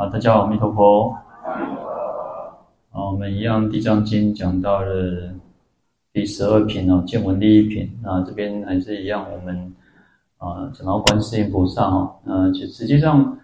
[0.00, 1.10] 好，大家好，阿弥陀佛。
[1.42, 5.34] 啊，我们一样《地藏经》讲到了
[6.12, 7.98] 第十二品哦，见闻利益品。
[8.00, 9.74] 那这边还是一样，我们
[10.36, 13.36] 啊讲到观世音菩萨哈，呃，其实际上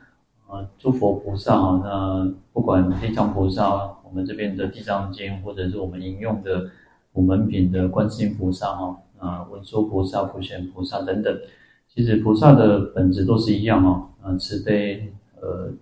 [0.46, 6.71] 啊，诸佛菩萨哈，那不管地藏菩萨，我们这边的《地藏经》，或者是我们引用的
[7.12, 11.36] 普门品的观世音菩萨哈，啊，文殊菩萨、普贤菩萨等等，
[11.93, 15.73] 其实菩萨的本质都是一样哦，啊，慈悲，呃。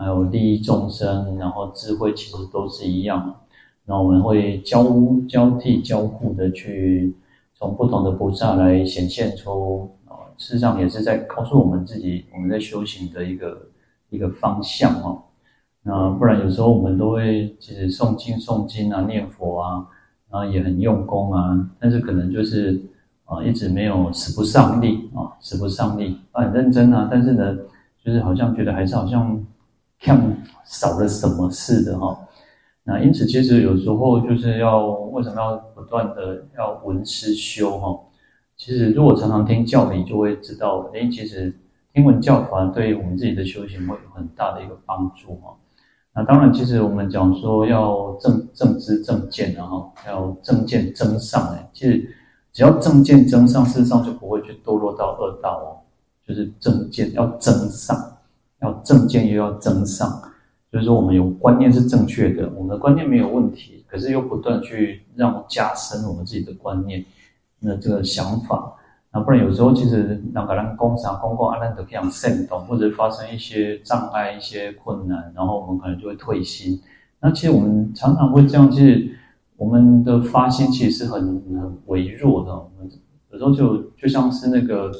[0.00, 3.36] 还有利益众生，然后智慧其实都是一样。
[3.84, 4.82] 那我们会交
[5.28, 7.14] 交替交互的去
[7.54, 13.68] 从不同的菩萨来显现出啊，事实上也是在告诉我们自己我们在修行的一个
[14.08, 15.20] 一个方向哦。
[15.82, 19.86] 那不然有时候我们都会其实诵经诵经啊，念佛啊，
[20.30, 22.80] 然后也很用功啊，但是可能就是
[23.26, 27.54] 啊一直没有使不上力啊，使不上力啊，很认真啊，但是呢，
[28.02, 29.44] 就是好像觉得还是好像。
[30.00, 32.18] 像少了什么似的哈，
[32.84, 38.00] 那因此其实有时候就是要为什么要不断的要闻思修哈？
[38.56, 41.54] 其实如果常常听教理，就会知道，诶，其实
[41.92, 45.56] 听闻教法对于我们自己的修行会有很大的一个帮助哈。
[46.14, 52.10] 那当然，其实我们讲说要正正知正见啊，哈要正见增上哎，其实
[52.52, 55.68] 只要正见增上，事实上就不会去堕落到恶道哦，
[56.26, 58.09] 就是正见要增上。
[58.62, 60.22] 要正见又要增上，
[60.70, 67.04] 就是说我们有观念是正确的，我们的观念没有问题，可是又不断去让加深我们自己的观念，
[67.60, 68.74] 那这个想法，
[69.12, 76.80] 那不然有时候其实那个人工厂公共阿兰德这样渗动，或者发生一些障碍、一些困难，然后我们可能就会退心。
[77.20, 79.10] 那其实我们常常会这样，其实
[79.56, 82.90] 我们的发心其实是很很微弱的，我们
[83.30, 84.92] 有时候就就像是那个。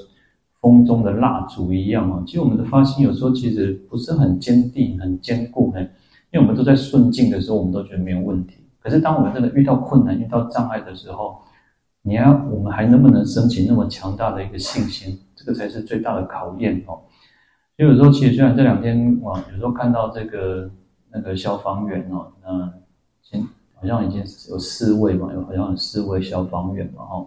[0.61, 5.80] 风中的蜡烛一样啊，其实我们的发心有时候其实不是很坚定、很坚固，嘿，
[6.30, 8.56] 因为我们都在顺境的时候，我们都觉得没有问题。
[8.78, 11.39] 可是当我们真的遇到困难、遇到障碍的时候，
[12.02, 15.18] 你要我们还能不能升起那么强大的一个信心？
[15.35, 17.01] 这个才是最大的考验哦。
[17.77, 20.70] 所以有时候其实虽然这两天哇，有时候看到这个
[21.11, 22.73] 那个消防员哦，那
[23.23, 23.42] 先
[23.74, 24.18] 好像已经
[24.51, 27.27] 有四位嘛，有好像有四位消防员嘛，哈。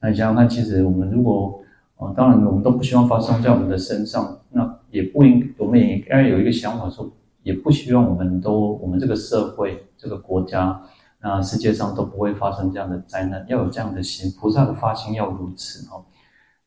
[0.00, 1.59] 那你想想看，其实我们如果
[2.00, 4.38] 啊，当然，我们都不希望发生在我们的身上。
[4.48, 7.06] 那也不应，我们也应该有一个想法说，
[7.42, 10.80] 也不希望我们都，我们这个社会、这个国家，
[11.22, 13.44] 那世界上都不会发生这样的灾难。
[13.48, 16.02] 要有这样的心，菩萨的发心要如此哦。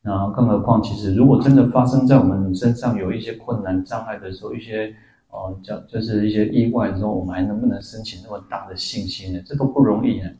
[0.02, 4.94] 那更何况，其实如果真的发生在我们身上有一些困难障碍的时候，一些
[5.30, 9.42] 哦，叫就是一些意外的时候，我们还能不能升起那么大的信心呢？
[9.44, 10.30] 这都不容易呢。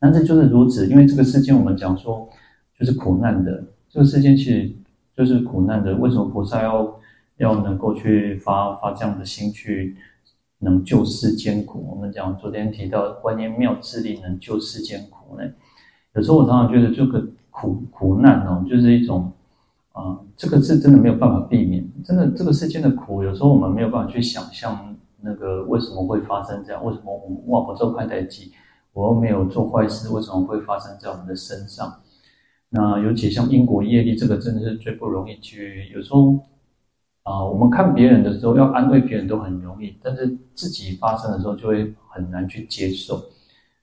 [0.00, 2.28] 但是就是如此，因为这个世间我们讲说
[2.76, 3.62] 就是苦难的。
[3.90, 4.70] 这个世间其实
[5.16, 7.00] 就是苦难的，为什么菩萨要
[7.38, 9.96] 要能够去发发这样的心去
[10.58, 11.86] 能救世间苦？
[11.90, 15.44] 我们讲昨天提到观音妙智力能救世间苦呢？
[16.14, 19.32] 有时候我常常觉得这个苦苦难哦，就是一种
[19.92, 21.84] 啊、这个是真的没有办法避免。
[22.04, 26.84] 真的，这个世间的苦，有时候我们没有办法去想象那个为什么会发生这样？
[26.84, 28.48] 为什么我们哇，我做坏代志，
[28.92, 32.00] 我又没有做坏事，为什么会发生在我们的身上？
[32.70, 35.88] 那尤其像因果业力，这个真的是最不容易去。
[35.94, 36.38] 有时候
[37.22, 43.16] 啊、我们看别人的时候，要安慰别人都很容易，但是自己发生的时候就会很难去接受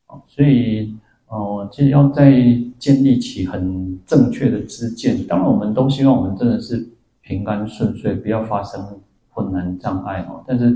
[0.07, 0.17] 啊。
[0.25, 0.95] 所以，
[1.27, 2.31] 呃，其实要在
[2.79, 5.27] 建立起很正确的知见。
[5.27, 6.89] 当然，我们都希望我们真的是
[7.21, 10.43] 平安顺遂，不要发生困难障碍哦。
[10.47, 10.71] 但是，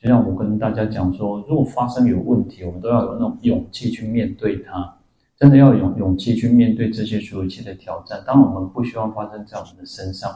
[0.00, 4.96] 就像我跟大家讲说，如果发生有问题，我们都要有那种勇气去面对它。
[5.42, 8.22] 真的要有勇气去面对这些所有一切的挑战。
[8.24, 10.30] 当然，我们不希望发生在我们的身上，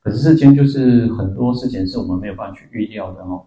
[0.00, 3.46] 可是世间就是很多事情是我们没有办法去预料的哦。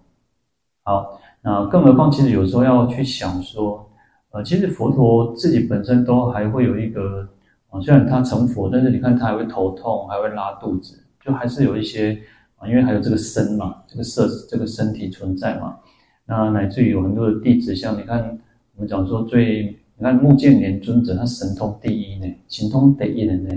[0.83, 3.89] 好，那更何况，其实有时候要去想说，
[4.31, 7.29] 呃，其实佛陀自己本身都还会有一个
[7.69, 12.19] 啊，虽然他成佛，但是你看他还会头痛，还会拉肚子，就还是有一些
[12.57, 15.77] 啊，因为还有这个身嘛，这个色，这个身体存在嘛。
[16.25, 18.37] 那乃至于有很多的弟子，像你看，
[18.75, 19.79] 我们讲说最。
[19.95, 23.55] 你看目犍连尊者，他神通第一呢，神通第一人呢，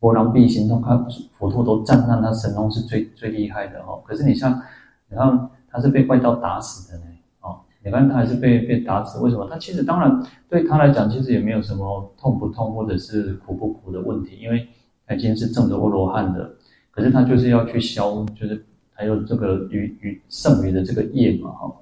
[0.00, 1.06] 波罗蜜神通，他
[1.38, 4.02] 佛陀都赞叹他神通是最最厉害的哦。
[4.06, 4.60] 可是你像，
[5.10, 7.04] 你看他是被怪盗打死的呢，
[7.42, 9.46] 哦，你看他还是被被打死，为什么？
[9.50, 14.66] 他其实当然对他来讲，其实也没有什么痛不痛或者是苦不苦的问题，因为
[15.06, 16.50] 他已经是证得阿罗汉的。
[16.90, 21.72] 可是他就是要去消，就是还有这个余余剩余的这个业嘛，哈。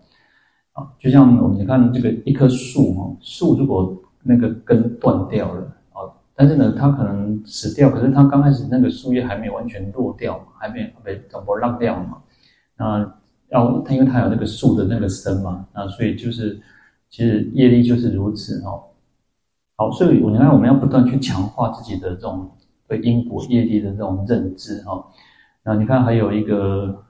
[0.75, 5.63] 啊，就像我们你看这个一棵树哈，树如果那个根断掉了
[5.93, 6.03] 啊，
[6.35, 12.19] 但是呢，它可能死掉，可是它刚开始那个树叶还没有完全落掉，还没有被怎么烂掉嘛？
[12.77, 13.15] 那
[13.51, 16.61] 要它因为它有那个树的那个身嘛，那所以就是
[17.09, 18.83] 其实业力就是如此哦。
[19.77, 22.51] 好，所以你看我们要不断去强化自己的这种
[22.89, 25.07] 对因果业力的这种认知哈。
[25.63, 27.05] 那你看还有一个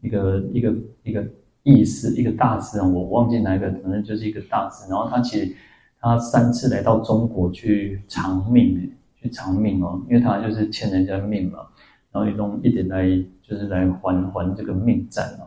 [0.00, 1.24] 一个一个一个
[1.62, 4.90] 意思，一个大师啊，我忘记哪个，反正就是一个大师。
[4.90, 5.54] 然后他其实
[6.00, 11.58] 他三次来到中国去偿命，去偿命哦，因为他就是欠人家命嘛。
[12.12, 13.04] 然后用一点来
[13.40, 15.46] 就是来还还这个命债哦。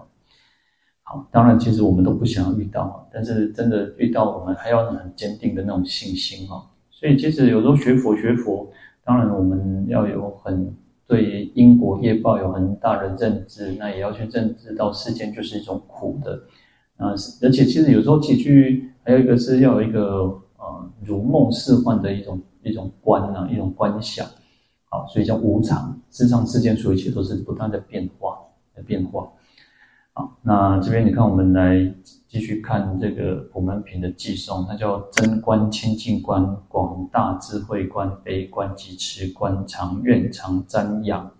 [1.06, 6.66] 好，当然，其实我们都不想要遇到，但是真的遇到，我们还要很坚定的那种信心哈。
[6.90, 8.72] 所以，其实有时候学佛学佛，
[9.04, 10.74] 当然我们要有很
[11.14, 16.34] 对因果业报有很大的认知，那也要去认知到世间就是一种苦的
[16.98, 17.12] 啊。
[17.40, 20.02] 而且，其实有时候起居，还有一个是要有一个
[20.58, 24.26] 呃如梦似幻的一种一种观啊，一种观想。
[24.90, 28.40] 好，所以叫无常，世上世间所有一切都是不断的变化，
[28.76, 29.32] 在变化。
[30.16, 31.92] 好，那这边你看，我们来
[32.28, 41.32] 继续看这个普门品的偈颂，它叫真观、清净观、广大智慧观、悲观及持观、常愿常瞻仰。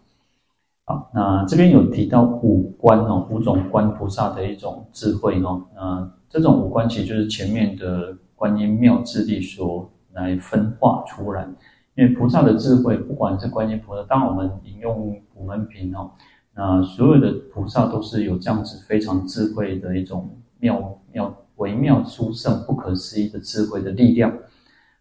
[0.86, 5.62] 好，那这边有提到五观哦，五种观菩萨的一种智慧哦。
[5.76, 11.48] 那这种五观其实就是前面的观音妙智力所来分化出来，
[11.94, 16.10] 因为菩萨的智慧，不管是观音菩萨，当我们引用普门品哦。
[16.56, 20.30] 那所有的菩萨都是有这样子非常智慧的一种
[20.60, 24.32] 妙妙微妙殊胜不可思议的智慧的力量。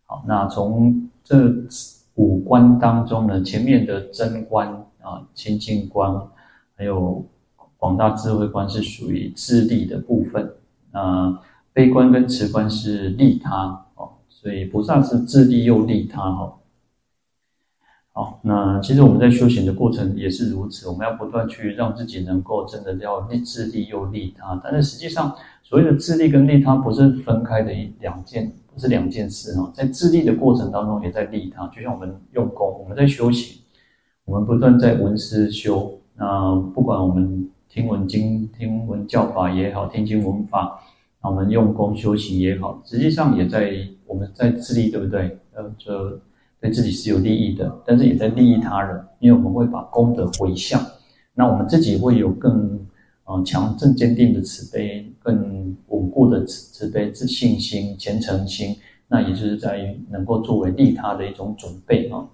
[0.07, 1.53] 好，那从这
[2.15, 4.69] 五观当中呢，前面的真观
[5.03, 6.15] 啊、清净观，
[6.75, 7.25] 还有
[7.77, 10.55] 广大智慧观是属于自利的部分。
[10.91, 11.39] 那
[11.73, 16.55] 悲观跟持观是利他哦，所以菩萨是自利又利他哦。
[18.15, 24.61] 好，那其实我们在修行的过程也是如此，我们要不断去让自己能够真的要利自利又利他。
[24.63, 29.73] 但是实际上，所谓的自利跟利他不是分开的一两件，不是两件事哈。
[29.75, 31.67] 在自利的过程当中，也在利他。
[31.69, 33.63] 就像我们用功，我们在修行，
[34.27, 35.99] 我们不断在闻思修。
[36.15, 40.79] 那不管我们听闻经、听闻教法也好，听经闻法，
[41.23, 43.73] 那我们用功修行也好，实际上也在
[44.07, 45.39] 我们在自利，对不对？
[45.55, 46.21] 呃，这。
[46.63, 50.81] 对自己是有利益的，但是也在利益他人，因为我们会把功德回向，
[51.35, 52.79] 那我们自己会有更
[53.25, 58.77] 呃强正坚定的慈悲，更稳固的慈慈悲、自信心、虔诚心，
[59.09, 62.25] 那也就是在于能够作为利他的一种准备啊。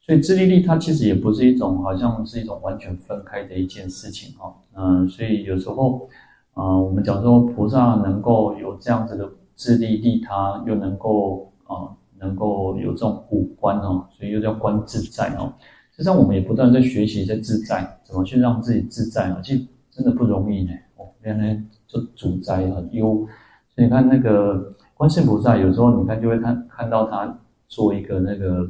[0.00, 4.50] 所以自利利他其实也不是一种好像是一种完全分开的一件事情啊。
[4.74, 6.08] 嗯，所以有时候
[6.54, 11.94] 啊，我们讲说菩萨能够有这样子的自利利他，又能够啊。
[12.18, 15.52] 能够有这种五观哦，所以又叫观自在哦。
[15.92, 19.40] 实际上，我们也不断在学习，在自在，怎么去让自己自在啊？
[19.42, 20.72] 其实真的不容易呢。
[20.96, 23.26] 哦，原来做主宰很优。
[23.74, 27.38] 所以你看那个观世菩萨，有时候你看就会看看到他
[27.68, 28.68] 做一个那个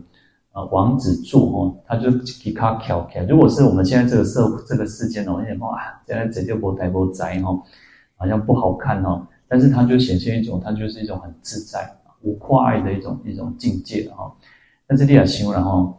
[0.52, 2.10] 呃王子坐哦，他就
[2.42, 3.24] 给他翘起来。
[3.24, 7.62] 如果是我们现在这个社这个世间哦，你讲啊，现在这就不台不在哦，
[8.16, 9.26] 好像不好看哦。
[9.48, 11.90] 但是它就显现一种，它就是一种很自在。
[12.24, 14.32] 无跨爱的一种一种境界哈，
[14.86, 15.94] 但是你也想了哈，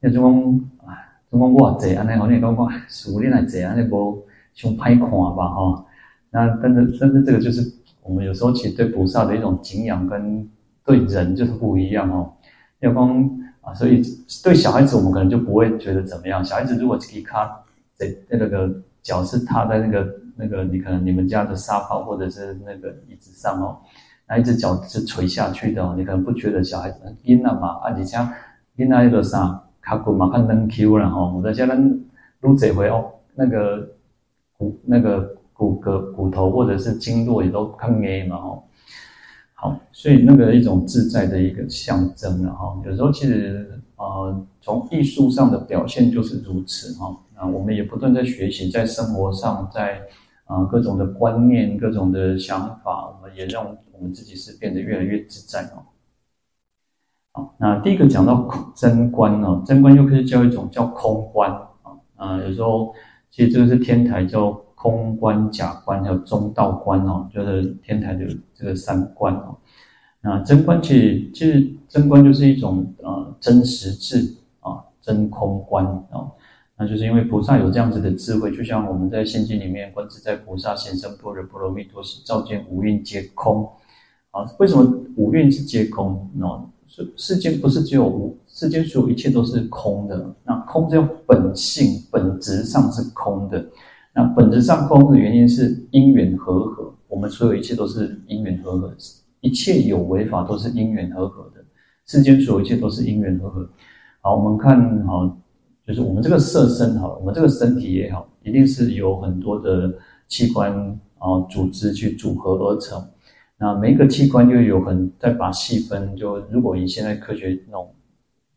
[0.00, 0.98] 那种讲啊，
[1.30, 5.86] 种讲我这安尼，我你讲讲，熟练来这样，你无想歹看吧哈？
[6.30, 7.62] 那但是但是这个就是
[8.02, 10.46] 我们有时候其实对菩萨的一种敬仰，跟
[10.84, 12.32] 对人就是不一样哦。
[12.80, 14.02] 要讲啊，所以
[14.42, 16.44] 对小孩子我们可能就不会觉得怎么样。
[16.44, 17.48] 小孩子如果可以看
[17.96, 18.68] 这那个
[19.00, 23.78] 脚是踏在那个那个你可能你们家的沙发或者是那个椅子上哦。
[24.28, 27.78] 那一只脚是垂下去的，你可能不觉得小孩子很婴儿嘛？
[27.78, 28.30] 啊，你像
[28.76, 31.32] 婴儿那个啥，卡骨嘛，看能 Q 了哈。
[31.32, 32.04] 我在家人
[32.40, 33.88] 撸这回哦，那个
[34.58, 38.62] 骨那个骨骼骨头或者是经络也都看硬嘛哈。
[39.54, 42.78] 好，所以那个一种自在的一个象征了哈。
[42.84, 47.16] 有时候其实呃，从艺术上的表现就是如此哈。
[47.34, 50.02] 啊，我们也不断在学习，在生活上，在
[50.44, 53.66] 啊各种的观念、各种的想法，我们也让。
[53.98, 55.82] 我们自己是变得越来越自在哦。
[57.32, 61.50] 好，那第一个讲到真观哦，真观又可以叫一种叫空观
[61.82, 61.98] 啊。
[62.16, 62.94] 啊，有时候
[63.30, 69.56] 其实这个是天台叫空观、假观还有中道观哦，就是天台的这个三观哦。
[70.20, 76.32] 那真观其实其实真观就是一种呃真实智啊，真空观哦。
[76.76, 83.68] 那就是因为菩萨有这样子的智慧，就像我们在心经里面观自在菩萨行深般若波罗蜜多时，照见五蕴皆空。
[84.58, 84.84] 为什么
[85.16, 86.28] 五蕴是皆空？
[86.34, 90.34] 那世世间不是只有五，世间所有一切都是空的。
[90.44, 93.64] 那空这种本性本质上是空的。
[94.14, 98.92] 那本质上空的原因是因缘和合，我们所有一切都是因缘和合，
[99.40, 101.64] 一切有为法都是因缘和合的，
[102.06, 103.68] 世间所有一切都是因缘和合。
[104.20, 105.38] 好，我们看好，
[105.86, 109.94] 就是我们这个色身好，我们这个身体也好，一定是有很多的
[110.26, 110.72] 器官
[111.18, 113.00] 啊组织去组合而成。
[113.60, 117.92] 那每一个器官又有很再把细分，就如果以现在科学那种，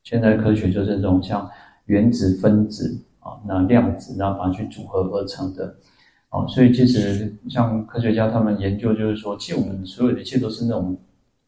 [0.04, 1.50] 现在科学就是这种像
[1.86, 5.76] 原子、分子啊，那量子，然后把它去组合而成的，
[6.30, 10.96] 哦，所以其实像科学家他们研究就是说，其实我们所有的一切都是那种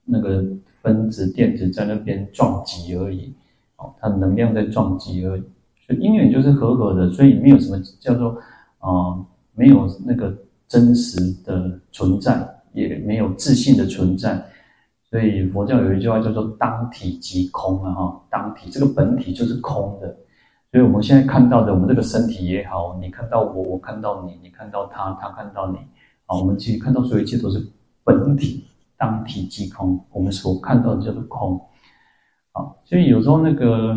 [0.04, 0.44] 那个
[0.82, 3.32] 分子、电子在那边撞击而已，
[3.78, 5.44] 哦，它能量在撞击而已，
[5.86, 8.36] 所以因缘就是合合的，所以没有什么叫做
[8.80, 10.36] 啊、没有那个
[10.68, 12.50] 真实的存在。
[12.74, 14.44] 也没有自信的存在，
[15.10, 20.08] 所以佛教有一句话叫做“当体即空”啊，哈，当体这个本体就是空的，
[20.72, 25.78] 所以我们现在看到的，我们这个身体也好，你看到我，我看到你，你看到他，他看到你，
[26.26, 27.64] 啊，我们其实看到所有一切都是
[28.04, 28.66] 本体，
[28.98, 31.62] 当体即空，我们所看到的叫做空，
[32.54, 33.96] 啊，所以有时候那个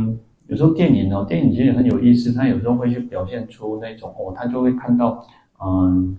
[0.49, 5.25] 有时候电影哦，电影其实很有意思，它有时候会去表现出那种哦，他就会看到，
[5.65, 6.15] 嗯，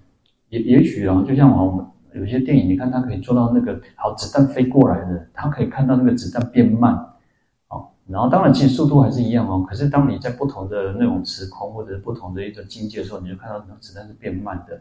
[0.49, 1.85] 也也许啊，就像我们。
[2.17, 6.93] 有些电影，你看它可以做到那个好子弹飞过来的，它可以看到那个子弹变慢，
[7.69, 9.65] 哦，然后当然其实速度还是一样哦。
[9.67, 14.79] 可是当你在不同的那种时空或者是不同的一个境界的时候，你就看到那子弹是变慢的，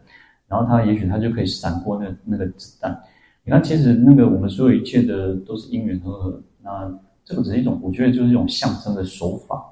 [0.48, 2.98] 然后它也许它就可以闪过那那个子弹。
[3.44, 6.92] 你看，其实那个我们所有一切的都是因缘和合，那
[7.24, 9.62] 这个只是一种，我觉得就是一种象征的手法。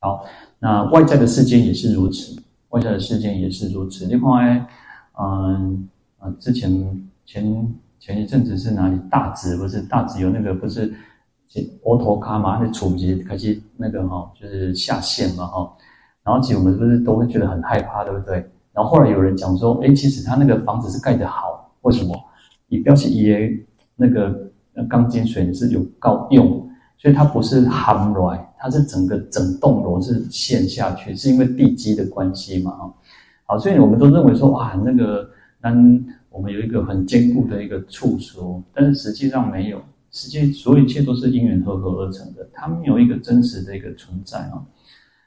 [0.00, 0.24] 好，
[0.58, 4.06] 那外在的世界也是如此，外在的世界也是如此。
[4.06, 4.66] 另外，
[5.20, 5.88] 嗯。
[6.18, 10.92] 啊，之前前前一阵子是哪里大直不是大直有那个不是，
[11.84, 15.72] 欧托卡嘛，那初级开始那个哈，就是下线嘛哈，
[16.24, 18.36] 然后其实我们是不是都会觉得很害怕，对不对？
[18.72, 22.16] 然后后来有人讲说，哎，其实他那个房子是盖得好，为什么？
[22.68, 23.50] 以表示也
[23.96, 24.50] 那个
[24.88, 32.94] 钢筋水泥是有够用，所以它不是夯来，它是整个整栋楼是陷下去，是因为地基的关系嘛哈。
[33.46, 35.28] 好，所以我们都认为说哇那个。
[35.60, 44.62] 但我们有一个很坚固的一个处所，但是实际上没有，实际所有一切都是因缘和合而成的，它没有一个真实的一个存在啊。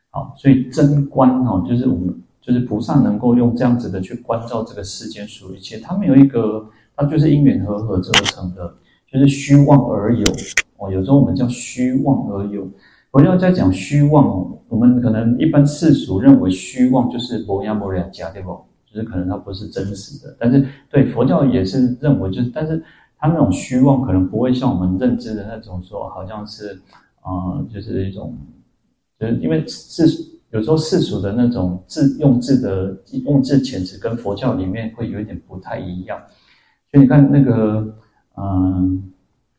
[0.09, 8.75] 好，所以真观哈，就是我们就是菩萨能够用这样子的去关照这个世间所有一切，它没有一个，它就是因缘和合而成的，
[9.11, 10.25] 就是虚妄而有
[10.77, 10.91] 哦。
[10.91, 12.67] 有时候我们叫虚妄而有，
[13.11, 18.59] 佛教在讲虚妄，我们可能一般世俗认为虚妄就是无影无两假，对不？
[18.93, 22.83] 就是可能它不是真实的，但是对佛教也是认为，就是但是
[23.17, 26.77] 它那种虚妄可能不会像我们认知的那种说，好像是
[27.21, 28.35] 啊、就是一种，
[29.17, 30.03] 就是因为世
[30.49, 36.19] 有时候世俗的那种字用字的用字遣词跟佛教里面会有一点不太一样，
[36.91, 37.95] 所以你看那个
[38.35, 39.09] 嗯、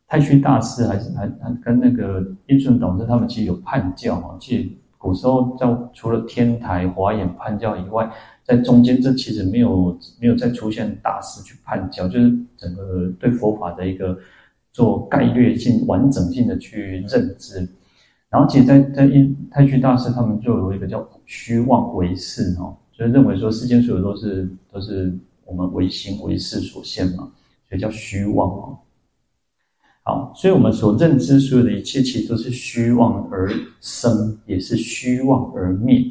[0.07, 8.11] 太虚大师还是还还跟那个印顺导师他们其实有判教啊，其实古时候叫除了天台华严判教以外。
[8.43, 14.17] 在中间，这其实没有没有再出现大师去判教，就是整个对佛法的一个
[14.71, 17.67] 做概略性、完整性的去认知。
[18.29, 19.13] 然后，其实在，在在
[19.51, 27.31] 太虚大师他们就有一个叫虚妄唯识哦，就是认为说世间所有都是都是我们唯心唯识所现嘛，
[27.69, 28.77] 所以叫虚妄哦。
[30.01, 36.03] 好，所以我们所认知所有的一切，其实都是虚妄而生，也是虚妄而灭。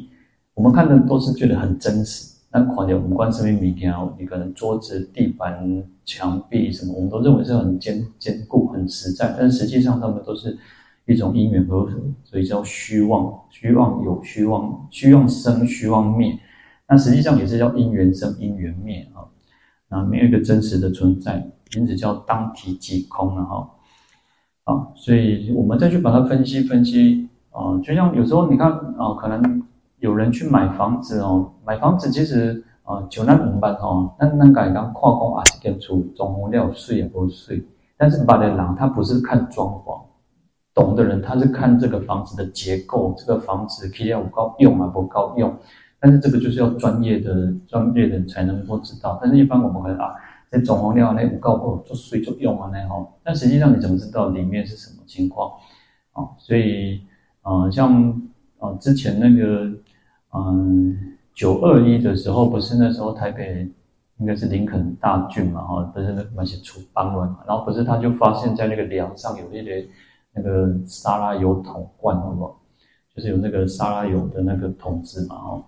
[0.55, 10.55] 我们看的都是觉得很真实，但况且我们观身边每天你可能桌子、地板、墙壁什么，我们都认为是很坚坚固、很实在，但实际上它们都是
[11.07, 13.33] 一种因缘和合，所以叫虚妄。
[13.49, 16.37] 虚妄有虚妄，虚妄生，虚妄灭。
[16.87, 19.25] 那实际上也是叫因缘生，因缘灭啊。
[19.89, 23.69] 那没有一个真实的存在，因此叫当体即空了哈。
[24.65, 29.62] 啊，所以我们再去把它分析分析啊，就像有时候你看啊，可能。
[30.03, 37.63] 有人去买房子哦，买房子其实啊，就那明白哦，那那个刚跨工啊，是跟出装潢料税也不税，
[37.95, 40.01] 但是买的人他不是看装潢，
[40.73, 45.55] 懂的人他是看这个房子的结构，这个房子可以要够用啊，不够用，
[46.01, 50.13] 但是这个就是要专业的专业的人才能够知道，但是一般我们可能啊，
[50.51, 55.49] 这装潢料那不够够做税做用啊那吼，但实际上你怎么知道里面是什么情况
[56.11, 56.27] 啊？
[56.37, 57.03] 所以
[57.41, 58.21] 啊，像
[58.59, 59.71] 啊之前那个。
[60.35, 60.97] 嗯，
[61.33, 63.67] 九二一的时候，不是那时候台北
[64.17, 69.87] 应该是林肯大郡嘛，哈，不是那那些出邦文嘛，然后不是他就发现，在那个梁上有一些
[70.33, 72.59] 那个沙拉油桶罐，好不好？
[73.15, 75.63] 就是有那个沙拉油的那个桶子嘛，哈。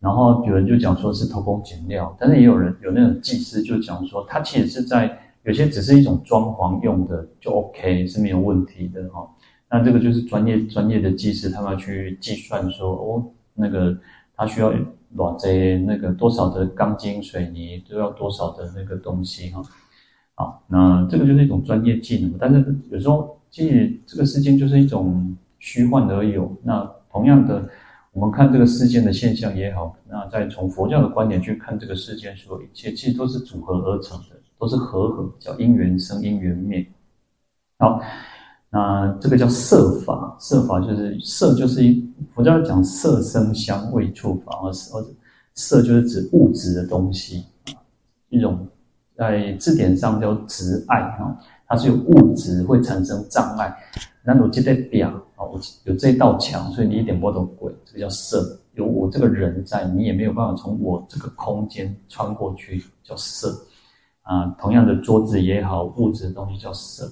[0.00, 9.26] 然后有人就讲说是偷工减料，但是也有人有那种技师就讲说，他其实是在有些只是一种装潢用的，就 OK 是没有问题的哈。
[9.70, 13.96] 那这个就是专业专业的技师，他们去计算说，哦，那个
[14.36, 14.72] 他需要
[15.16, 15.48] 多少
[15.86, 19.62] 那个多少的钢筋水泥，都要多少的那个东西哈。
[20.34, 26.54] 好，那这个就是一种专业技能，但是有时候其实这个世间就是一种虚幻而有。
[26.62, 27.68] 那同样的。
[28.16, 36.86] 我们看这个世间的现象也好，那再从佛教的观点去看这个世间所有一切，其实都是组合而成的，都是和合，叫因缘生，因缘灭。
[37.76, 38.00] 好，
[38.74, 42.04] 那这个叫色法，色法就是色，就是一
[42.34, 45.06] 佛教讲色声香味触法，而而
[45.54, 47.44] 色就是指物质的东西，
[48.30, 48.66] 一种
[49.16, 51.38] 在字典上叫执爱哈，
[51.68, 53.72] 它是有物质会产生障碍，
[54.24, 55.44] 那我记得表啊。
[55.44, 58.58] 我有这道墙，所以你一点不懂鬼，这个叫色。
[58.72, 63.56] 有我这个人在，你也没有办法从我这个空间穿过去，叫色。
[64.22, 67.08] 啊，同样的桌子也好，物质的东西叫色。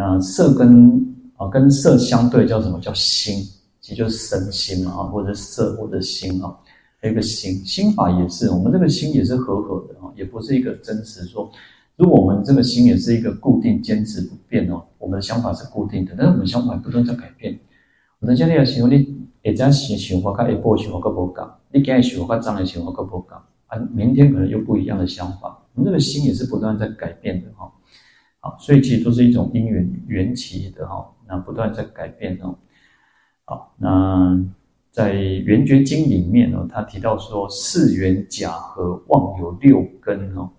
[0.00, 2.80] 那色跟啊跟色相对叫什么？
[2.80, 3.36] 叫心，
[3.82, 6.56] 其实就是身心嘛，或者色或者心啊。
[7.02, 11.50] 还有一个心，心法也是，我们这个心也是和合的啊，也不是一个真实说。
[11.96, 17.58] 如果我们这个心也是一个固定、坚持不变哦，我们的想法是固定的，但是我们想法不断在改变。
[18.20, 19.06] 我们现在要想，你
[19.42, 25.58] 一阵时想法跟一波想法各不讲，你今日想法跟昨日想法各不讲啊，明天可能又不一样的想法。
[25.74, 27.70] 我们这个心也是不断在改变的哈。
[28.40, 32.56] 好，所以其实都是一种因缘缘起的哈，那不断在改变哦。
[33.44, 34.42] 好，那
[34.90, 40.50] 在《圆觉经》里面呢，他提到说，四缘假合，妄有六根哦。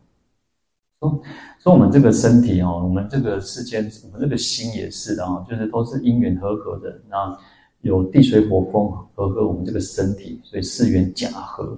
[0.99, 1.21] 说
[1.59, 7.01] 说我们这个身体哦，我们这个世间，我们这个心也是的啊，就是都是因缘和合的。
[7.09, 7.35] 那
[7.81, 11.75] 有地水火风和合我们这个身体，所以四缘假合。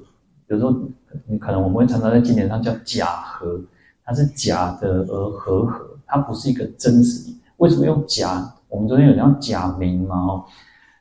[0.47, 0.77] 有时候
[1.25, 3.61] 你可能我们会常常在经典上叫假合，
[4.03, 7.33] 它是假的而和合，它不是一个真实。
[7.57, 8.53] 为什么用假？
[8.69, 10.45] 我们昨天有讲假名嘛，哦，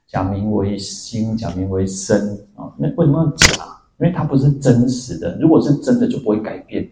[0.06, 2.72] 假名为心，假名为身啊。
[2.78, 3.46] 那为什么用假？
[4.00, 5.38] 因为它不是真实的。
[5.38, 6.88] 如果是真的，就不会改变。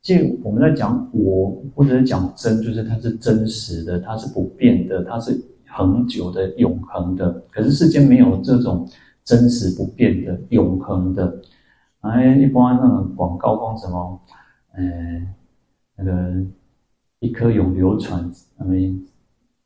[0.00, 7.32] 其实我们在讲我，或者是讲真，就是它是真实的，它是不变的，它是恒久的、永恒的。
[7.50, 8.88] 可是世间没有这种
[9.24, 11.36] 真实不变的、永恒的。
[12.02, 14.20] 哎，一般那种广告讲什么？
[14.76, 14.82] 呃，
[15.96, 16.12] 那个
[17.20, 18.22] 一颗永流传，
[18.58, 18.74] 什么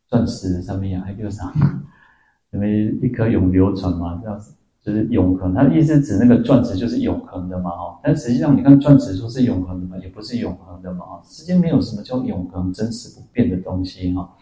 [0.07, 1.53] 钻石上面啊还有啥？
[2.51, 4.55] 什么一颗永流传嘛，这样子。
[4.83, 8.01] 就是永恒，它的意思指那个钻石就是永恒的嘛，哈。
[8.03, 11.23] 但实际上，你看钻石说是永恒的嘛，也不是永恒的嘛，哈。
[11.23, 14.35] 世间没有什么叫永恒、真实不变的东西，哈。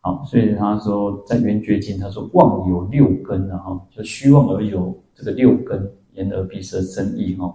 [0.00, 7.52] 好，所以他说在《圆觉经》，他说妄有六根啊，哈，就虚妄而有这个六根，眼耳鼻舌身意，哈。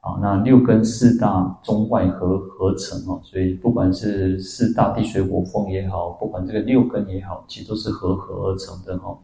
[0.00, 3.20] 啊，那六根四大中外合合成，哈。
[3.22, 9.18] 所以不管是四大地水火风也好，不管这个六根也好，其实都是合合而成的，哈。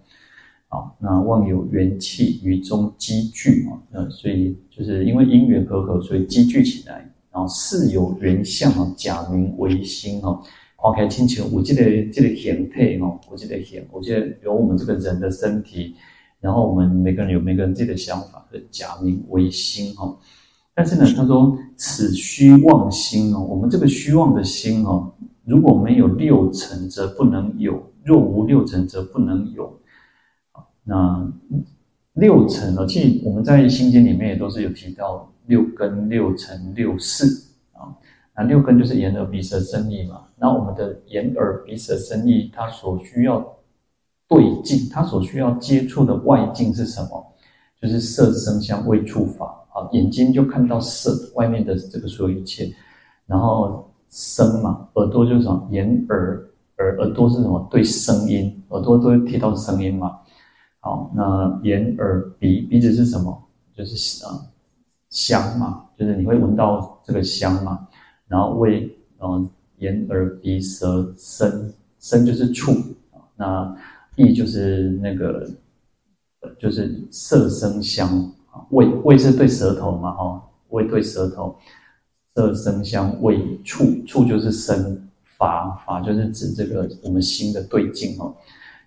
[0.69, 7.11] 好，那望有缘气于中积聚啊，那所以就是因为因缘和合，所以积聚起来。
[7.33, 10.43] 然后四有缘相啊，假名为心哈。
[10.75, 15.95] 花开亲情，我记得这个形态哈，我记得形，我记得有我们这个人的身体，
[16.41, 20.15] 然后我们每个人有每个人自己的想法，假名为心哈。
[20.79, 25.11] 但是呢，他说此虚妄心哦，我们这个虚妄的心哦，
[25.47, 27.73] 如果没有六尘，则不能有；
[28.05, 29.81] 若无六尘，则不能有。
[30.85, 31.33] 那
[32.13, 32.87] 六尘呢？
[32.87, 37.25] 其实我们在《心经》里面也都是有提到六根、六尘、六识
[37.73, 37.97] 啊。
[38.37, 40.25] 那六根就是眼、耳、鼻、舌、身、意嘛。
[40.37, 43.41] 那我们的眼、耳、鼻、舌、身、意，它所需要
[44.29, 47.33] 对境，它所需要接触的外境是什么？
[47.81, 49.89] 就是色、声、香、味、触、法啊。
[49.93, 52.75] 眼睛就看到色，外面的这个所有一切。
[53.27, 55.69] 然后声嘛，耳朵就是什么？
[55.71, 57.69] 眼、耳、耳，耳朵是什么？
[57.71, 60.19] 对声音，耳朵都会听到声音嘛。
[60.81, 63.43] 好，那眼耳鼻鼻子是什么？
[63.75, 64.41] 就是啊
[65.11, 67.87] 香嘛，就是你会闻到这个香嘛。
[68.29, 72.73] 然后味，嗯，眼耳鼻舌身身就是触，
[73.37, 73.77] 那
[74.17, 75.49] 意就是那个
[76.59, 78.33] 就是色声香
[78.71, 81.57] 味味是对舌头嘛，哈，味对舌头，
[82.35, 88.35] 色声香味触触就是生法法就是指这个我们心的对境哦。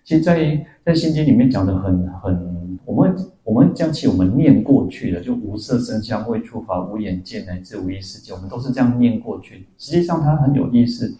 [0.02, 9.66] 其实在，在心经里面讲的很很，我们我们将其我们念过去的，就无色声香味触法无眼见乃至无意识界，我们都是这样念过去。
[9.76, 11.14] 实际上它很有意思，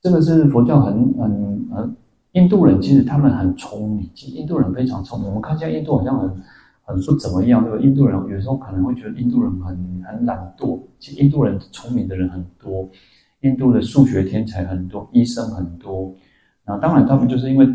[0.00, 1.96] 这个是佛教很很很
[2.32, 5.28] 印度人其实他们很聪明，其实印度人非常聪明。
[5.28, 6.30] 我们看一下印度好像很
[6.88, 7.62] 很不怎么样。
[7.62, 12.88] 对吧印度人有时候可能会觉得印度人很很懒惰，其实印度人聪明的人很多，
[13.42, 16.14] 印度的数学天才很多，医生很多。
[16.64, 17.68] 那当然他们就是因为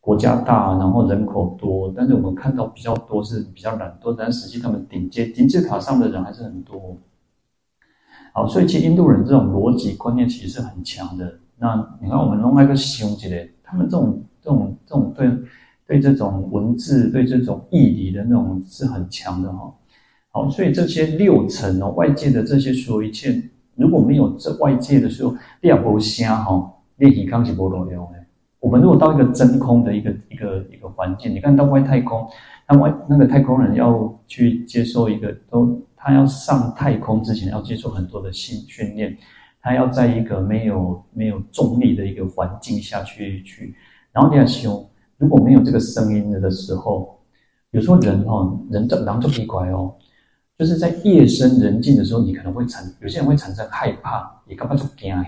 [0.00, 6.96] 国家大，然后人口多，但是我们看到比较多是比较懒惰，但实际他们顶尖金字塔上的人还是很多。
[8.32, 11.40] 好，所以其实印度人这种逻辑观念其实是很强的。
[11.58, 15.26] 那你看，我们弄那个兄弟嘞，他们这种、这种、这种对
[15.86, 19.72] 对这种文字、对这种义理的那种是很强的哈。
[20.30, 23.42] 好，所以这些六层哦，外界的这些所有一切，
[23.74, 28.18] 如果没有这外界的时候，你也无声哈，练习康是无路用的。
[28.58, 32.28] 我们如果到一个真空的一个一个一个环境，你看到外太空，
[32.68, 39.16] 那外那个太空人要去接受一个，都他要上太空之前要接受很多的训训练。
[39.62, 43.74] 他要在一个没有没有重力的一个环境下去去，
[44.12, 47.18] 然后你要修，如果没有这个声音的时候，
[47.70, 49.94] 有时候人哦，人这狼就奇怪哦，
[50.58, 55.24] 就是在夜深人静的时候，你可能会产，有些人会产生害怕，也干嘛就惊呀，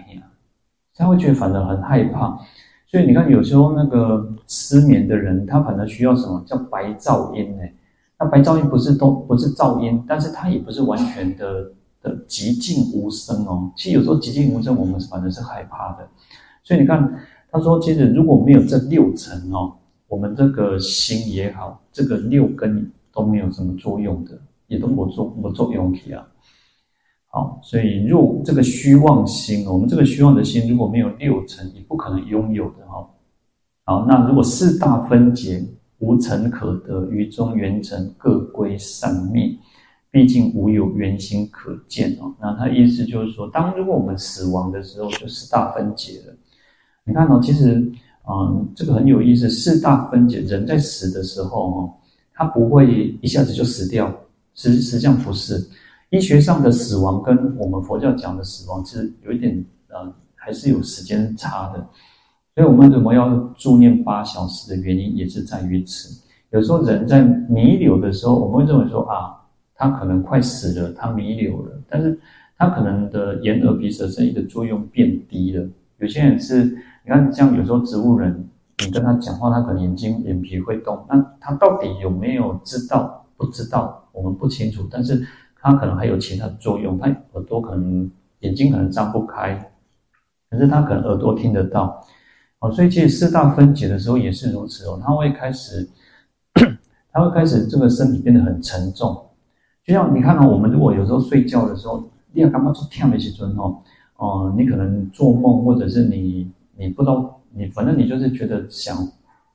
[0.95, 2.39] 他会觉得反而很害怕，
[2.87, 7.63] 所以你看有时候那个失眠的人，他反而需要什么叫白噪音呢？
[8.19, 11.73] 那白噪音不是都不是噪音，但是它也不是完全的。
[12.01, 16.09] 的寂静无声哦，其实有时候寂静无声，我们反而是害怕的。
[16.63, 17.13] 所以你看，
[17.51, 19.75] 他说，其实如果没有这六层哦，
[20.07, 26.27] 我们这个心也好，这个六根都没有什么作用的，也都没作没作用体啊。
[27.31, 33.09] 好，所以若这个虚妄心，我们这个虚妄的心如果没有六层，也不可能拥有的哈。
[33.85, 35.65] 好，那如果四大分解，
[35.99, 39.57] 无尘可得，于中缘尘各归散灭。
[40.11, 46.35] 毕竟无有缘心可见哦，那他意思就是说，当如果我们死亡的时候，就四大分解了。
[47.09, 47.75] 你看哦，其实，
[48.29, 49.49] 嗯，这个很有意思。
[49.49, 51.95] 四大分解，人在死的时候哦，
[52.35, 54.15] 他不会一下子就死掉，
[54.55, 55.67] 实实际上不是。
[56.11, 61.79] 医学上的死亡跟我们佛教讲的死亡是有一点，呃，还是有时间差的。
[62.55, 66.23] 所以我们怎么要助念八小时的原因，也是在于此。
[66.51, 69.35] 有时候人在弥留的时候，我们会认为说啊。
[69.81, 72.19] 他可能快死了，他弥留了，但是
[72.57, 75.65] 他可能的眼耳鼻舌身意的作用变低了。
[75.99, 76.77] 有些人是，
[77.09, 78.47] 你看像有时候植物人，
[78.85, 83.25] 你跟他讲话，他可能眼睛眼皮会动，那他到底有没有知道？
[83.39, 84.87] 不知道，我们不清楚。
[84.91, 85.27] 但是
[85.59, 89.73] 他可能还有其他的作用，他耳朵可能眼睛可能张不开，
[90.51, 91.99] 可是他可能耳朵听得到。
[92.59, 95.89] 哦，所以其实四大分解的时候也是如此哦，他会开始，
[97.11, 99.19] 他会开始这个身体变得很沉重。
[99.83, 103.81] 就像你看到、哦、我们如果有时候睡觉的时候，你要干嘛做跳的时候哦，
[104.17, 108.97] 哦、你可能做梦，或者是你你不知道，你反正你就是觉得想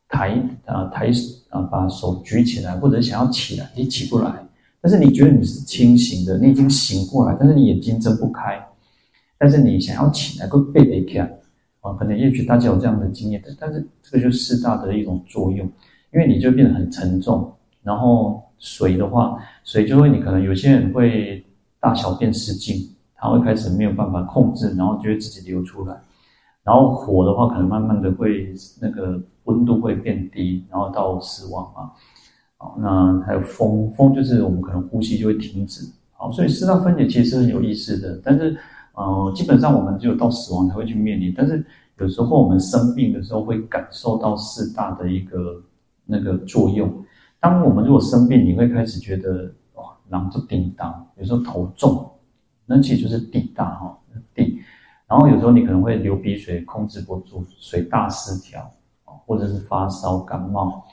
[0.09, 0.33] 抬
[0.65, 1.09] 啊、抬
[1.49, 4.31] 啊、把手举起来，或者想要起来，你起不来。
[4.81, 8.61] 但是你觉得你是清醒的，你已经醒过来，但是你眼睛睁不开，
[9.37, 11.25] 但是你想要起来，个背得起来
[11.81, 15.65] 啊，可能也许大家有这样的经验，但是这个就是四大的一种作用，
[16.13, 18.41] 因为你就变得很沉重，然后。
[18.59, 21.45] 水的话，水就会你可能有些人会
[21.81, 25.93] 大小便失禁，他会开始没有办法控制，然后就会自己流出来。
[26.63, 31.91] 然后火的话，可能慢慢的会那个温度会变低，然后到死亡啊。
[32.57, 35.85] 好，那还有风，风就是我们可能呼吸就会停止。
[36.13, 38.57] 好，所以四大分解其实是很有意思的，但是
[38.93, 41.33] 呃，基本上我们只有到死亡才会去面临。
[41.35, 41.65] 但是
[41.97, 45.61] 有时候我们生病的时候会感受到四大的一个
[46.05, 46.89] 那个作用。
[47.41, 52.09] 当我们如果生病，你会开始觉得哇，囊就叮当，有时候头重，
[52.65, 53.97] 那其实就是地大哈
[54.33, 54.61] 地。
[55.13, 58.67] 然后有时候你可能会流鼻水，控制不住，水大失调，
[59.27, 60.83] 或者是发烧感冒。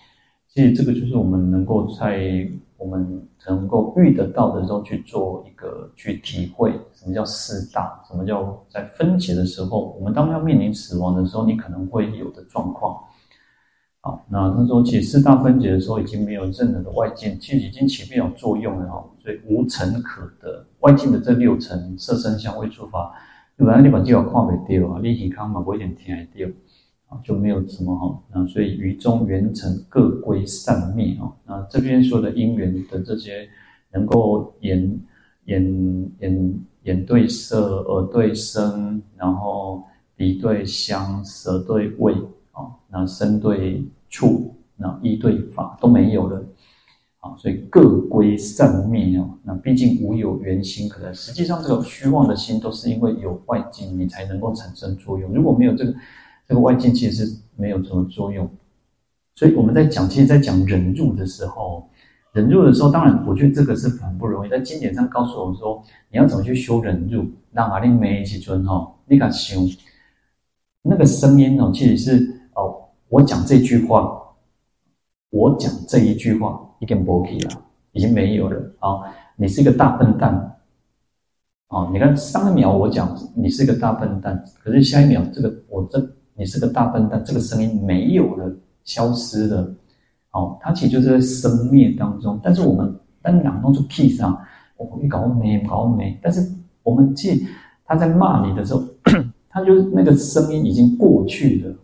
[0.46, 13.02] 其实这个就是我们能够在我们能够遇得到的时候去做一个去体会什么叫四大，什么叫在分解的时候，我们当要面临死亡的时候，你可能会有的状况。
[14.02, 20.66] 好，那他说，其实四大分解的时候，已经没有任何的外境，其实已经起不了作用了哈，所以无尘可得。
[20.80, 23.14] 外境的这六层，色声香味触法，
[23.60, 26.48] 本来你把这个看不掉啊，你健康嘛，不一点听得掉
[27.08, 28.18] 啊，就没有什么哈。
[28.32, 31.30] 那所以于中缘成各归散灭哈。
[31.46, 33.46] 那这边说的因缘的这些，
[33.92, 34.98] 能够眼
[35.44, 39.84] 眼眼眼对色，耳对声，然后
[40.16, 42.14] 鼻对香，舌对味
[42.52, 42.64] 啊。
[42.88, 46.42] 那身对触，那意对法都没有了，
[47.20, 49.38] 啊，所以各归善灭哦。
[49.42, 55.32] 那毕竟无有缘心可得，实际上这个虚妄的心都是因为有外境，你才能够产生作用。
[55.32, 55.94] 如果没有这个
[56.48, 58.48] 这个外境，其实是没有什么作用。
[59.34, 61.88] 所以我们在讲，其实，在讲忍辱的时候，
[62.32, 64.50] 忍辱的时候，当然我觉得这个是很不容易。
[64.50, 69.60] 在经典上告诉我们说，你要怎么去修忍辱，让阿令没起尊哈，你敢修
[70.82, 74.18] 那个声音哦，其实是哦，我讲这句话，
[75.30, 77.62] 我讲这一句话已经没气了，
[77.92, 79.02] 已经没有了啊！
[79.36, 80.34] 你是一个大笨蛋
[81.68, 81.88] 啊！
[81.92, 89.74] 你看上一秒我讲你是一个大笨蛋，可是下一秒这个我这你是个大笨蛋，这个声音没有了，消失了。
[90.32, 94.38] 哦，它其实就是在生灭当中，但是我们当两动作 key 上，
[94.76, 96.40] 我一搞没搞没，但是
[96.82, 97.46] 我们记
[97.84, 98.82] 他在骂你的时候，
[99.50, 101.74] 他就那个声音已经过去了，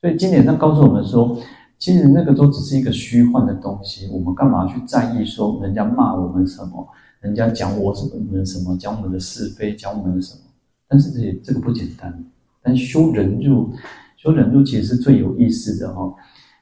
[0.00, 1.36] 所以经典上告诉我们说，
[1.78, 6.88] 其实那个都只是一个虚幻的东西，我们干嘛去在意说人家骂我们什么，
[7.20, 10.40] 人家讲我什么我们什么，讲我们的是非，讲我们的什么？
[10.88, 12.24] 但是这些这个不简单，
[12.62, 13.72] 但修忍辱，
[14.16, 16.14] 修忍辱其实是最有意思的哈。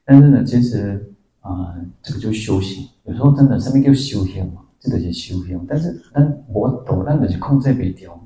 [0.05, 2.88] 但是呢，其实啊、这个就修行。
[3.05, 4.62] 有时候真的，上面叫修行嘛？
[4.79, 5.64] 这个是修行。
[5.68, 8.18] 但是，但我懂，但就是控制不掉。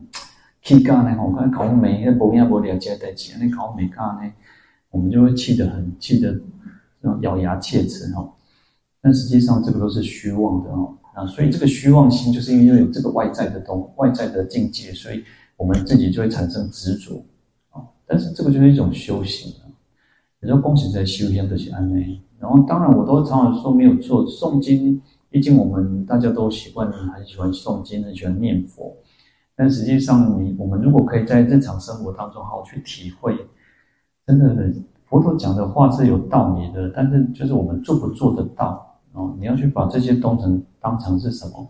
[0.62, 1.16] 气干呢？
[1.22, 4.32] 我看搞美，那不要不了解代志，那搞美干呢？
[4.90, 6.38] 我们就会气得很，气得
[7.00, 8.32] 那种咬牙切齿哈。
[9.00, 10.96] 但实际上，这个都是虚妄的哦。
[11.14, 15.24] 啊，所以这个虚妄心，就是因为有这个外在的东，外在的境界，所以
[15.56, 17.24] 我们自己就会产生执着
[17.70, 17.80] 啊。
[18.06, 19.54] 但是，这个就是一种修行。
[20.40, 28.94] 有时候恭喜在修行的些安内，然后当然我都常常说没有错，诵经，毕竟我们大家都习惯很喜欢诵经，很喜欢念佛。
[29.56, 33.34] 但实际上，你我们如果可以在日常生活当中好好去体会，
[34.26, 34.54] 真的
[35.08, 39.34] 佛陀讲的话是有道理的，但是就是我们做不做得到哦？
[39.38, 41.68] 你要去把这些当成当成是什么？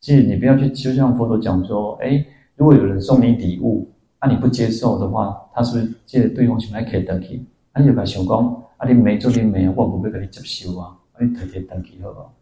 [0.00, 2.24] 即你不要去，就像佛陀讲说，哎，
[2.56, 7.44] 如果有人送你礼物，那、你不接受的话，他是不是借对方钱来给得起？
[7.78, 12.34] 你就甲想讲，啊，你没做你没，我不会给你接受啊，啊，你特别登记好不好？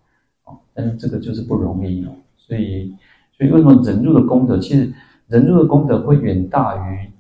[0.44, 2.94] 哦，但是这个就是不容易哦，所以，
[3.36, 4.92] 所以为什么忍辱的功德，其实
[5.28, 7.10] 忍辱的功德会远大于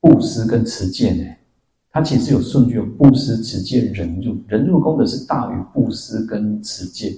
[0.00, 1.24] 布施跟持戒呢？
[1.96, 7.10] 它其实有顺序，有布施、持戒、忍辱，忍辱功德是大于布施跟持戒，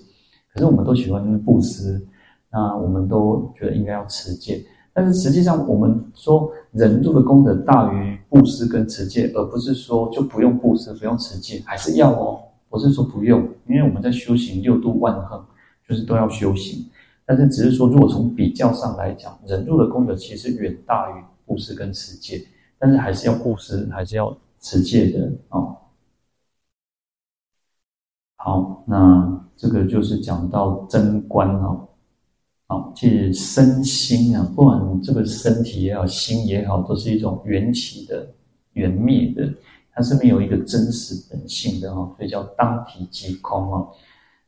[0.55, 2.01] 可是我们都喜欢布施，
[2.49, 4.65] 那我们都觉得应该要持戒。
[4.93, 12.39] 但是实际上，我们说忍辱的功德大于布施跟持戒，而不是说就不用布施、不用持戒，还是要哦。
[12.69, 15.45] 不是说不用，因为我们在修行六度万行，
[15.89, 16.87] 就是都要修行。
[17.27, 22.41] 但是只是说，如果从比较上来讲，忍辱的功德其实远大于布施跟持戒，
[22.79, 25.77] 但是还是要布施，还是要持戒的哦。
[28.37, 31.89] 好，那这个就是讲到真观哦。
[32.67, 38.29] 好，其实身心啊，不管这个身体也好，心也好，都是一种缘起的、
[38.75, 39.53] 缘灭的，
[39.91, 43.87] 它是没有一个真实本性的哈，所以叫当体即空啊，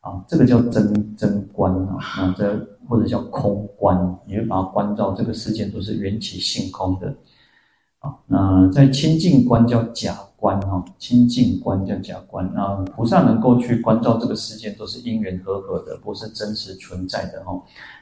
[0.00, 7.14] 啊，这个叫真真观啊，啊，这或者叫空观，你会把它观照这个世界都是缘起性空的，
[8.00, 10.18] 啊，那在清净观叫假。
[10.40, 12.50] 观哈，清净观叫假观。
[12.54, 17.52] 那菩萨能够去关照这个世界，都是因缘和合的，不是真实存在的哈。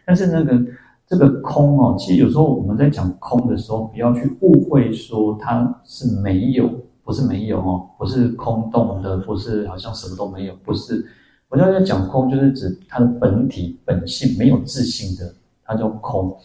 [0.06, 0.56] 但是那个
[1.04, 6.70] 这个空哦，其实有时候我们在讲空的时候，不要去误会说它是没有，
[7.02, 11.04] 不是没有哦，不是空洞的，不是好像什么都没有，不是。
[11.48, 15.34] 我要在讲空，就是指它的本体本性没有自性的，
[15.64, 16.38] 它叫空。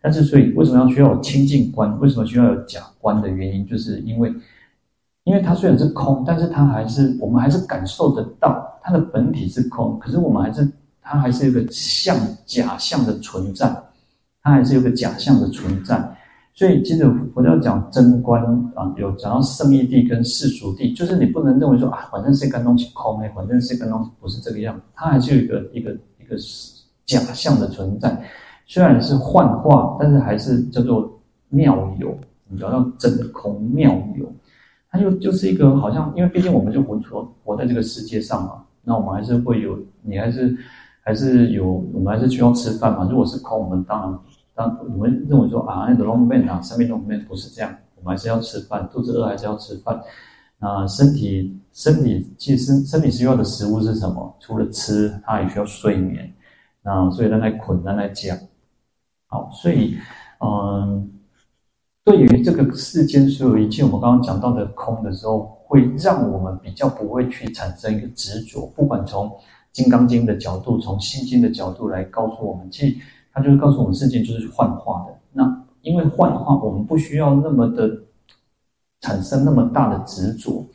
[0.00, 1.98] 但是所以为什么要需要有清净观？
[2.00, 4.32] 为什么需要有假观的原因，就是因为。
[5.24, 10.66] 因为它虽然是空，但是它还是我们还是感受得到它的本体是空，可是我们还是
[11.02, 13.68] 它还是有个像假象的存在，
[14.42, 16.16] 它还是有个假象的存在。
[16.54, 18.42] 所以接着佛教讲真观
[18.74, 26.34] 啊，有讲到胜义谛跟世俗谛，就是你不能认为说啊，反正是一个东西空诶，反正是一个东西不是这个样，它还是有一个一个一个
[27.04, 28.10] 假象的存在，
[28.70, 31.12] 虽然是幻化，但是还是叫做
[31.48, 34.32] 妙有，你知道真空妙有。
[34.88, 40.56] 它就就是一个好像，因为毕竟我们就活活活在这个世界上嘛，那我们还是会有，你还是
[41.02, 43.08] 还是有，我们还是需要吃饭嘛。
[43.10, 44.18] 如果是空，我们当然
[44.54, 50.00] 当我们认为说啊，那个 long man 啊，上面 long man 不是这样，我们还是要吃饭，肚子饿还是要吃饭。
[50.60, 54.32] 那身体身体其实身体需要的食物是什么？
[54.38, 56.32] 除了吃，它也需要睡眠。
[56.84, 58.38] 那所以让它捆，让它讲。
[59.30, 59.96] 好，所以
[60.40, 61.10] 嗯。
[62.02, 68.66] 对于这个世间所有一切，我们刚刚讲到的空的时候，会让我们比较不会去产生一个执着。
[68.74, 69.28] 不管从
[69.70, 72.96] 《金刚经》的角度，从《心经》的角度来告诉我们，其实
[73.32, 75.14] 它就是告诉我们，世间就是幻化的。
[75.32, 77.88] 那因为幻化，我们不需要那么的
[79.02, 80.66] 产生那么大的执着。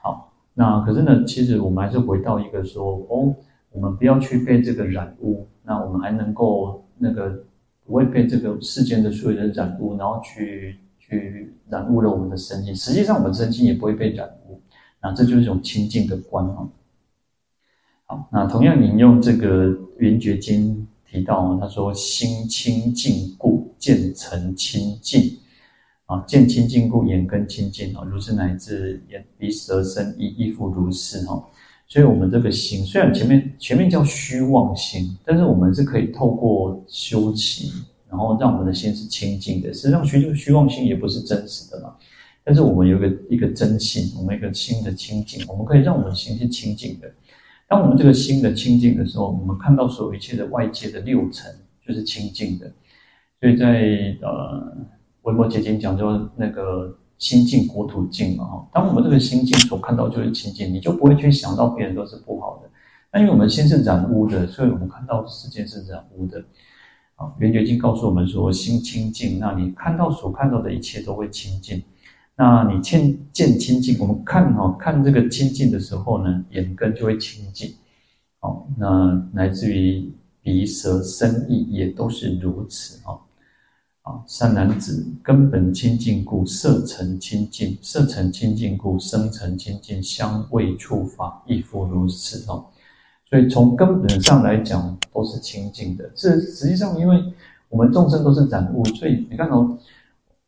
[0.00, 3.34] 好，那可是呢，其实我们还是回到一个说，哦，
[3.72, 7.44] 我们不要去被这个染污，那我们还能够那个
[7.84, 12.74] 不会被这个世间的所有的染污，然后去去染污了我们的身心。
[12.74, 14.60] 实际上，我们身心也不会被染污，
[15.02, 16.68] 那这就是一种清净的观啊。
[18.06, 19.68] 好，那同样引用这个
[19.98, 20.76] 《圆觉经》
[21.10, 25.38] 提到，他说：“心清净故，见成清净。”
[26.06, 31.42] 啊，见清净故，眼根清净啊，如是乃至眼鼻舌身意亦复如是哈。
[31.92, 37.70] 所以，我们这个心虽然前面前面叫虚妄心，但是我们是可以透过修行，
[38.08, 39.74] 然后让我们的心是清净的。
[39.74, 41.94] 实际上，虚虚妄心也不是真实的嘛。
[42.42, 47.12] 但是，我们有一个一个真心，我们一个心的清净，我们可以让我们心是清净的。
[47.68, 51.54] 当我们这个心的清净的时候，我们看到所有一切的外界的六尘
[51.86, 52.72] 就是清净的。
[53.38, 54.74] 所以在呃。
[55.24, 58.68] 文摩詰经讲说，那个心净国土净嘛哈。
[58.72, 62.68] 当我们这个心净所看到就是清净，你就不会去想到别人都是不好的。
[63.12, 66.44] 那因为我们心是染污的，所以我们看到世界是染污的。
[67.14, 71.80] 啊，圆觉经告诉我们说，心清净，那你看到所看到的一切都会清净。
[72.34, 77.72] 那你见见清净，我们看哈看这个清净的时候呢，眼根就会清净。
[78.40, 80.10] 好，那乃至于
[80.42, 83.14] 鼻舌身意也都是如此啊。
[84.02, 92.66] 啊，善男子，根本清净故，色尘清净；色尘清净故，声尘清净；香味触法亦复如此哦。
[93.30, 96.10] 所以从根本上来讲，都是清净的。
[96.16, 97.16] 这实际上，因为
[97.68, 99.78] 我们众生都是染污，所以你看哦，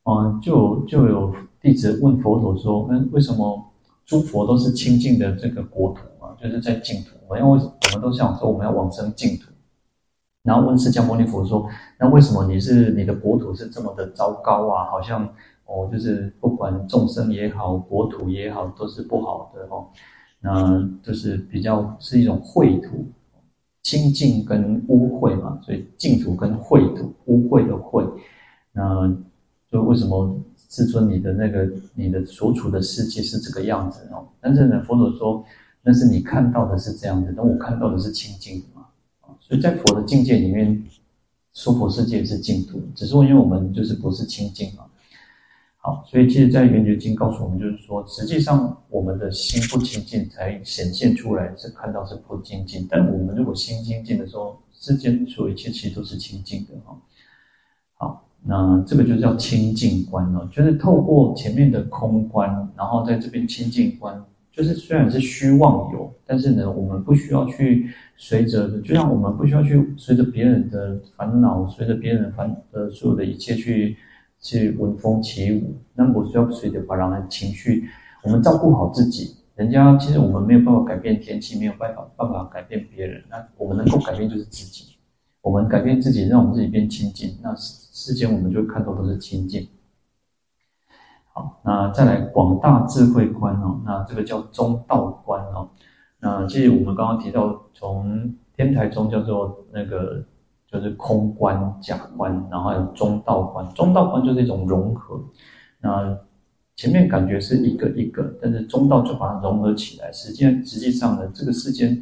[0.03, 3.65] 嗯，就就有弟子问佛陀说：“那为什么
[4.05, 6.35] 诸佛都是清净的这个国土啊？
[6.43, 7.11] 就是在净土。
[7.29, 9.45] 我们要为我们都想说我们要往生净土？”
[10.45, 11.67] 然后问释迦牟尼佛说
[11.99, 14.85] ：“那为什么你是你的国土是这么的糟糕啊？
[14.91, 15.27] 好像
[15.65, 19.87] 哦，就是不管众生也好，国土也好，都是不好的哦。
[20.41, 23.07] 那就是比较是一种秽土，
[23.83, 28.07] 清净跟污秽嘛，所以净土跟秽土，污秽的秽。
[28.73, 29.11] 那
[29.73, 34.29] 就为什么至尊你的那个你的所处的世界是这个样子哦？
[34.43, 35.43] 但是呢，佛祖说，
[35.81, 38.63] 那是你看到的是这样子，但我看到的是清净。”
[39.47, 40.83] 所以在佛的境界里面，
[41.53, 44.87] 娑婆世界是净土，只是因为我们就是不是清净嘛。
[45.77, 52.87] 好，所以其实，在圆觉经告诉我们，就是说，实际上我们的心不清净，才显现出来是看到是不清净。
[52.89, 56.99] 但我们如果心清净的时候，世间所有一切其实都是清净的哈。
[57.97, 64.25] 好，那这个就叫清净观了，就是透过前面的空观，然后在这边清净观。
[64.57, 73.97] 就是虽然是虚妄有，但是呢，我们不需要去随着，就像我们不需要去随着别人的烦恼，随着别人烦的所有的一切去
[74.41, 75.75] 去闻风起舞。
[75.95, 77.85] 那么我需要随着把人的情绪，
[78.23, 79.35] 我们照顾好自己。
[79.57, 83.25] 人家其实我们没有办法改变天气，没有办法办法改变别人。
[83.29, 84.95] 那我们能够改变就是自己。
[85.43, 89.67] 我们改变自己，让我们自己变清净，那世世间我们就看到都是清净。
[91.37, 95.69] 好，那再来广大智慧观哦，那这个叫中道观哦。
[96.21, 100.25] 那其实我们刚刚提到，从天台宗叫做那个
[100.71, 103.69] 就是空观、假观，然后还有中道观。
[103.75, 105.21] 中道观就是一种融合。
[105.81, 106.17] 那
[106.77, 110.13] 前面感觉是一个一个，但是中道就把它融合起来。
[110.13, 112.01] 实际实际上呢，这个世间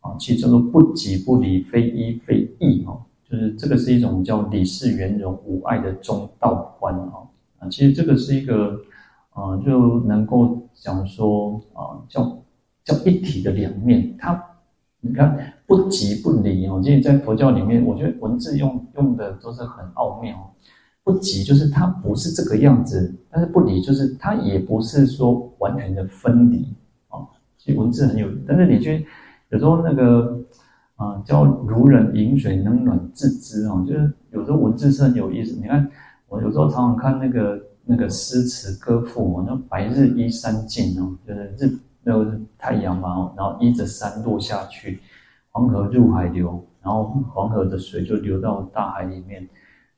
[0.00, 3.00] 啊，其实叫做不即不离，非一非异哦。
[3.30, 7.28] 就是这个是一种叫理事圆融无碍的中道观哦。
[7.70, 8.76] 其实这个是一个，
[9.30, 12.42] 啊、就能够讲说啊、叫
[12.84, 14.14] 叫一体的两面。
[14.18, 14.42] 它，
[15.00, 16.80] 你看不即不离哦。
[16.82, 20.52] 其实，在佛教里面，我觉得文字用用的都是很奥妙。
[21.04, 26.66] 不即就是它不是这个样子，但是不离就是它也不是说完全的分离
[27.08, 27.18] 啊。
[27.58, 29.06] 其实文字很有，但是你去
[29.50, 30.38] 有时候那个
[30.96, 35.58] 啊、叫如人饮水，冷暖自知啊，就是有时候文字是很有意思。
[35.60, 35.88] 你看。
[36.32, 44.98] 我有时候常常看那个那个诗词歌赋嘛，那白日依山尽哦，就是日那个太阳嘛，然后依着山落下去，
[45.50, 47.04] 黄河入海流，然后
[47.34, 49.46] 黄河的水就流到大海里面。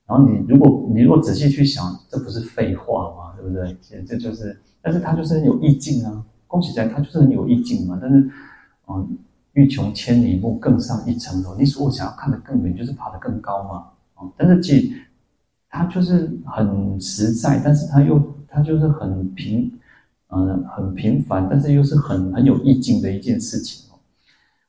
[0.07, 3.33] 然后你如果你如果仔细去想，这不是废话吗？
[3.37, 3.73] 对不对？
[3.81, 6.25] 其实这就是，但是它就是很有意境啊。
[6.49, 7.97] 恭喜在，它就是很有意境嘛。
[8.03, 8.29] 但是，
[8.89, 9.17] 嗯，
[9.53, 11.55] 欲穷千里目，更上一层楼。
[11.57, 13.87] 你如果想要看得更远，就是爬得更高嘛。
[14.15, 14.93] 啊，但是既
[15.77, 19.68] 它就是很实在，但是它又它就是很平，
[20.29, 23.99] 嗯、呃，很平凡，但是又是很很有意境的一件事情哦。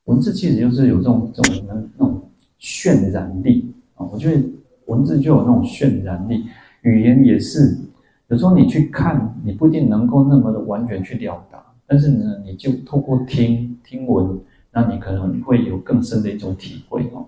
[0.06, 2.28] 文字其实就是有这种这种那那种
[2.60, 4.44] 渲染力啊，我觉得
[4.88, 6.46] 文字就有那种渲染力，
[6.82, 7.78] 语言也是。
[8.30, 14.40] 有时候你去看，你不一定能够那么的完全去了达，但是呢，你就透过听听闻，
[14.72, 17.28] 那你可能会有更深的一种体会哦。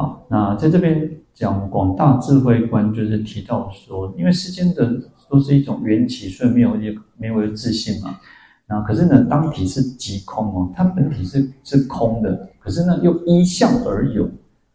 [0.00, 4.98] 好，那在这边讲广大智慧观，就是提到说，因为世间的
[5.28, 8.18] 都是一种缘起，所以没有一没有自性嘛。
[8.66, 14.26] 那可是呢，当体是即空哦，它本体是是空的，可是呢，又依相而有，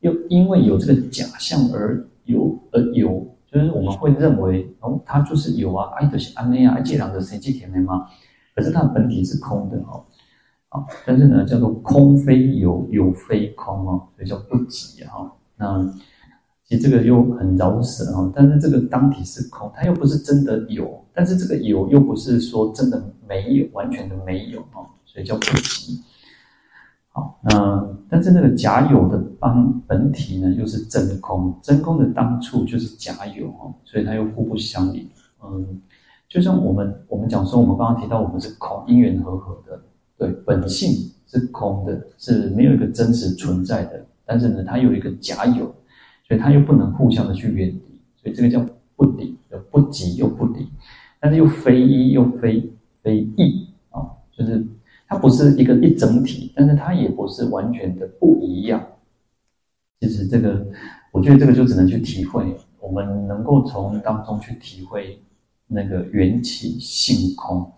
[0.02, 8.06] 又因为有这个假象而有而有，就是我们会认为哦，它就是有啊，爱德是安内啊，爱这两个谁记甜的吗？
[8.54, 10.06] 可是它本体是空的哦，
[11.06, 15.32] 但是呢，叫做空非有，有非空哦，所以叫不即哈。
[15.58, 15.84] 那
[16.66, 21.04] 其实这个又很饶舌啊，但是这个当体是空，它又不是真的有。
[21.14, 26.02] 但是这个有又不是说真的没有，完全的没有哦，所以叫不即。
[27.10, 35.10] 好，那但是那个假有的当本体呢，又是真空，真空的当处就是假有哦，所以它又互不相离。
[35.42, 35.82] 嗯，
[36.28, 39.80] 就像我们我们讲说，我们刚刚提到我们是空，因缘和合的，
[40.18, 44.06] 对，本性是空的，是没有一个真实存在的。
[44.26, 45.66] 但是呢，它有一个假有，
[46.28, 49.38] 所以它又不能互相的去远离，所以这个叫不离，
[49.70, 50.68] 不即又不离。
[51.20, 54.02] 但是又非一又非非异啊，
[54.32, 54.66] 就是
[55.08, 58.84] 它不是一个一整体，但是它也不是完全的不一样。
[60.00, 60.66] 其实这个，
[61.12, 65.20] 我觉得这个就只能去体会，我们能够从当中去体会
[65.68, 67.72] 那个缘起性空。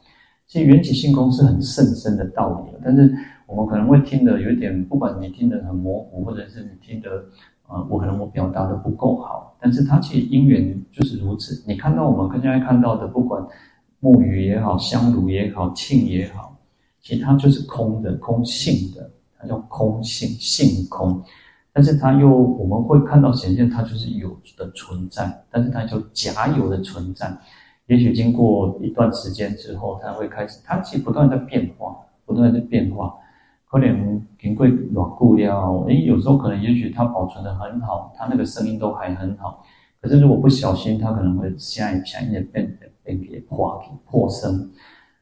[0.47, 3.13] 其实缘起性空是很甚深的道理，但是
[3.45, 7.25] 我们可能会听得有一点，不管你听得很模糊，或者是你听得。
[7.69, 11.61] 啊，我可能我表达的不够好，但是它其实因缘就是如此。
[11.67, 13.45] 你看到我们现在看到的，不管
[13.99, 16.57] 木鱼也好，香炉也好，磬也好，
[17.01, 21.21] 其实它就是空的，空性的，它叫空性，性空。
[21.73, 27.37] 但是它又我们会看到显现，它就是有的存在，但是它就假有的存在。
[27.87, 33.13] 也许经过一段时间之后，它会开始，它其实不断在变化，不断在变化。
[33.69, 39.63] 可能经过偌久了，诶，有时候可能也许它保存得很好，它那个声音都还很好。
[39.99, 44.69] 可是如果不小心，它可能会下一下一点变变给破破声。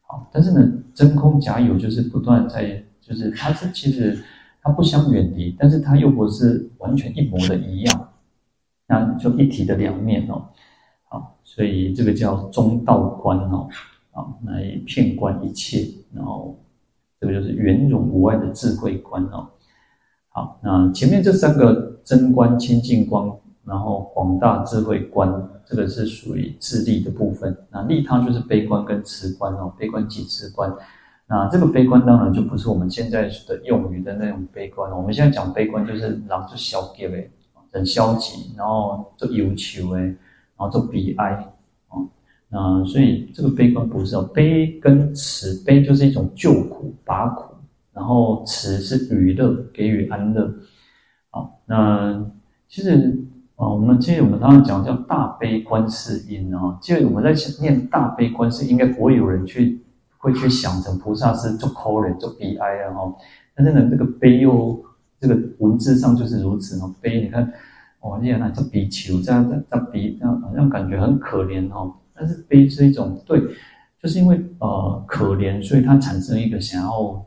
[0.02, 4.24] 好，但是呢，真空假有就是不断在，就是它是其实
[4.62, 8.10] 它不相远离，但是它又不是完全一模的一样，
[8.88, 10.50] 那就一体的两面哦。
[11.06, 13.68] 好，所以这个叫中道观哦，
[14.12, 16.60] 啊，来遍观一切，然后。
[17.18, 19.48] 这个就是圆融无碍的智慧观哦。
[20.28, 23.26] 好，那前面这三个真观、清净观，
[23.64, 27.58] 然后广大智慧观，这个是属于自利的部分。
[27.72, 30.72] 那利他就是悲观跟慈观哦，悲观即慈观。
[31.26, 34.92] 那这个悲观当然就不是我们现在的用语的那种悲观。
[34.92, 37.08] 我们现在讲悲观就是然后就消极，
[37.72, 40.16] 很消极，然后就忧愁诶，
[40.58, 41.32] 然后就悲哀。
[41.88, 41.98] 啊、
[42.50, 47.56] 那，所以这个悲观不是哦，悲跟慈，悲就是一种救苦拔苦，
[47.94, 50.54] 然后慈是娱乐，给予安乐。
[51.30, 52.26] 好，那
[52.68, 53.18] 其实
[53.58, 59.82] 啊、我们其实我们刚刚讲叫大悲观世音啊，其实我们在念大悲观世音，应该不会有人去
[60.18, 63.16] 会去想成菩萨是做可怜做悲哀啊哈。
[63.56, 64.84] 但是呢，这个悲又
[65.22, 67.50] 这个文字上就是如此哦，悲你看，
[68.06, 71.92] 哦，你看这比丘这样这这比这样好像感觉很可怜哦。
[72.14, 73.42] 但是悲是一种对，
[74.00, 77.26] 就是因为呃可怜，所以它产生一个想要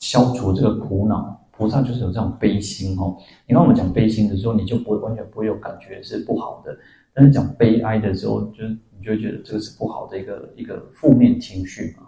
[0.00, 1.40] 消除这个苦恼。
[1.52, 3.16] 菩萨就是有这种悲心哦。
[3.46, 6.70] 你看我们讲悲心的时候，你就不会完全不会有感觉是不好的；
[7.14, 12.02] 但是讲悲哀的时候，就你就会觉得这个是不好的一个一个负面情绪嘛。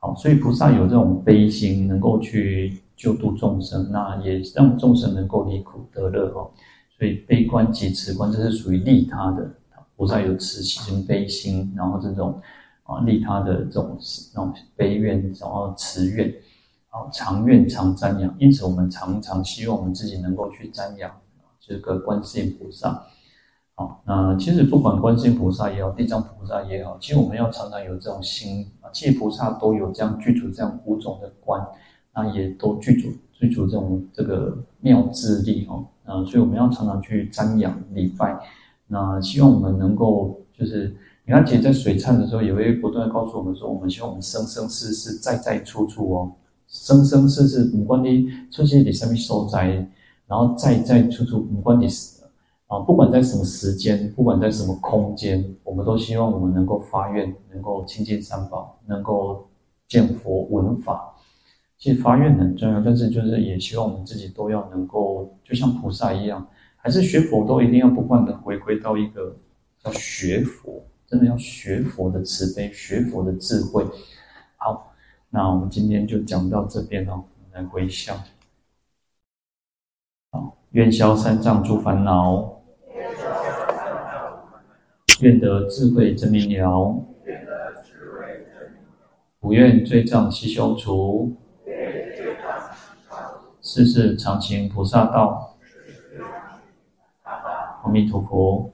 [0.00, 6.50] 好，所以菩萨有这种悲心，能够去救度众生，那也让众生能够离苦得乐哦。
[6.98, 9.48] 所以悲观及慈观，这是属于利他的。
[9.96, 12.40] 菩萨有慈心、悲心，然后这种
[12.84, 13.98] 啊利他的这种
[14.32, 16.32] 那种悲愿，然后慈愿，
[16.90, 18.32] 啊常愿常瞻仰。
[18.38, 21.10] 因此，我们常常希望我们自己能够去瞻仰
[21.60, 23.06] 这个观世音菩萨。
[23.74, 28.86] 好，那其实不管观世音菩萨也好，地藏菩萨也好，其实我们要常常有这种心啊。
[28.92, 31.60] 其实菩萨都有这样具足这样五种的观，
[32.14, 35.84] 那也都具足具足这种这个妙智力哦。
[36.04, 38.38] 啊，所以我们要常常去瞻仰礼拜。
[38.86, 46.32] 那希望我们能够，就是你看，其实，在水忏的时候，也会不断地告诉我们说，我们希望我们生生世世、在在处处哦，
[46.66, 49.66] 生生世世，不管你出现在什么受灾，
[50.26, 51.86] 然后在在处处，不管你
[52.68, 59.46] 啊，不管在什么时间，不管在什么空间，我们都希望我们能够发愿，能够亲近三宝，能够
[59.86, 61.14] 见佛闻法。
[61.78, 66.44] 其实发愿很重要，但是就是也希望我们自己都要能够，就像菩萨一样，
[66.76, 69.36] 还是学佛都一定要不断的回归到一个
[69.84, 73.86] 要学佛，真的要学佛的慈悲，学佛的智慧。
[74.56, 74.92] 好，
[75.30, 77.22] 那我们今天就讲到这边哦，
[77.52, 78.20] 来回笑。
[80.32, 82.60] 好，愿消三障诸烦恼，
[85.20, 87.04] 愿得智慧真明了，
[89.38, 91.36] 不愿罪障悉消除。
[93.68, 95.54] 是是常行菩萨道。
[97.82, 98.72] 阿弥陀佛。